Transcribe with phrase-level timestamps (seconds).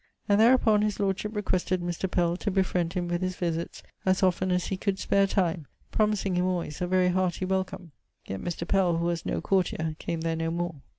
[0.27, 2.09] And therupon his lordship requested Mr.
[2.09, 6.33] Pell to befriend him with his visits as often as he could spare time, promising
[6.33, 7.91] him always a very hearty welcome.
[8.25, 8.67] Yet Mr.
[8.67, 10.81] Pell who was no courtier came there no more.